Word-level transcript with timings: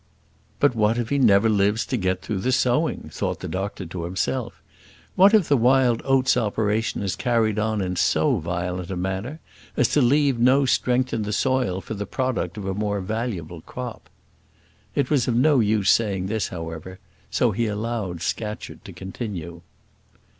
"But 0.59 0.73
what 0.73 0.97
if 0.97 1.09
he 1.09 1.19
never 1.19 1.47
lives 1.47 1.85
to 1.85 1.95
get 1.95 2.23
through 2.23 2.39
the 2.39 2.51
sowing?" 2.51 3.11
thought 3.13 3.39
the 3.39 3.47
doctor 3.47 3.85
to 3.85 4.03
himself. 4.05 4.59
"What 5.15 5.35
if 5.35 5.47
the 5.47 5.55
wild 5.55 6.01
oats 6.05 6.35
operation 6.35 7.03
is 7.03 7.15
carried 7.15 7.59
on 7.59 7.81
in 7.81 7.95
so 7.95 8.37
violent 8.37 8.89
a 8.89 8.97
manner 8.97 9.39
as 9.77 9.89
to 9.89 10.01
leave 10.01 10.39
no 10.39 10.65
strength 10.65 11.13
in 11.13 11.21
the 11.21 11.31
soil 11.31 11.81
for 11.81 11.93
the 11.93 12.07
product 12.07 12.57
of 12.57 12.65
a 12.65 12.73
more 12.73 12.99
valuable 12.99 13.61
crop?" 13.61 14.09
It 14.95 15.11
was 15.11 15.27
of 15.27 15.35
no 15.35 15.59
use 15.59 15.91
saying 15.91 16.25
this, 16.25 16.47
however, 16.47 16.97
so 17.29 17.51
he 17.51 17.67
allowed 17.67 18.23
Scatcherd 18.23 18.83
to 18.85 18.93
continue. 18.93 19.61